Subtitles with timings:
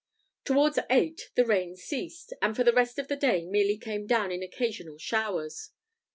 [0.45, 4.31] Towards eight the rain ceased; and for the rest of the day merely came down
[4.31, 5.69] in occasional showers.